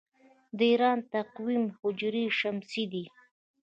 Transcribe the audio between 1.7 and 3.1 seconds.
هجري شمسي دی.